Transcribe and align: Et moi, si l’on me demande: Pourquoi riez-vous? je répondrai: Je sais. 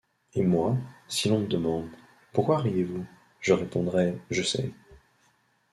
Et 0.33 0.41
moi, 0.41 0.77
si 1.07 1.29
l’on 1.29 1.41
me 1.41 1.45
demande: 1.47 1.87
Pourquoi 2.33 2.57
riez-vous? 2.57 3.05
je 3.39 3.53
répondrai: 3.53 4.17
Je 4.31 4.41
sais. 4.41 4.71